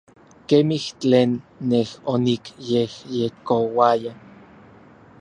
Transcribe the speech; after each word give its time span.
Kemij 0.47 0.87
tlen 1.01 1.31
nej 1.69 1.89
onikyejyekouaya. 2.13 4.11